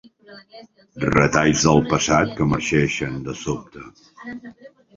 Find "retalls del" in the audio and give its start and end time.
1.03-1.83